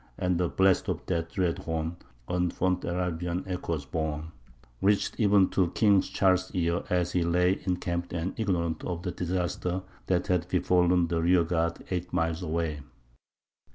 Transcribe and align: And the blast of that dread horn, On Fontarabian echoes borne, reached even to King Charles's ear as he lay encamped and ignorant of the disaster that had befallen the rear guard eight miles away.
And 0.17 0.39
the 0.39 0.49
blast 0.49 0.89
of 0.89 1.05
that 1.05 1.29
dread 1.31 1.59
horn, 1.59 1.97
On 2.27 2.49
Fontarabian 2.49 3.43
echoes 3.45 3.85
borne, 3.85 4.31
reached 4.81 5.19
even 5.19 5.49
to 5.49 5.69
King 5.73 6.01
Charles's 6.01 6.55
ear 6.55 6.83
as 6.89 7.11
he 7.11 7.21
lay 7.21 7.61
encamped 7.65 8.11
and 8.11 8.33
ignorant 8.35 8.83
of 8.83 9.03
the 9.03 9.11
disaster 9.11 9.83
that 10.07 10.25
had 10.25 10.47
befallen 10.47 11.07
the 11.07 11.21
rear 11.21 11.43
guard 11.43 11.85
eight 11.91 12.11
miles 12.13 12.41
away. 12.41 12.81